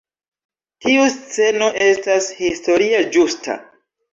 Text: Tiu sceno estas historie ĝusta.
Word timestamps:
Tiu 0.85 1.03
sceno 1.15 1.67
estas 1.89 2.33
historie 2.41 3.07
ĝusta. 3.19 3.63